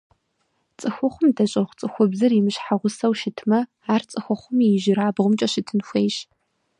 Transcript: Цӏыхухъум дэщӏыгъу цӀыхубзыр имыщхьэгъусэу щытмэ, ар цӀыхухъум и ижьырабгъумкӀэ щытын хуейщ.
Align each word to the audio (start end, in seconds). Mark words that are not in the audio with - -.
Цӏыхухъум 0.79 1.29
дэщӏыгъу 1.35 1.77
цӀыхубзыр 1.79 2.31
имыщхьэгъусэу 2.39 3.13
щытмэ, 3.19 3.59
ар 3.93 4.01
цӀыхухъум 4.09 4.57
и 4.65 4.67
ижьырабгъумкӀэ 4.75 5.47
щытын 5.53 5.79
хуейщ. 5.87 6.17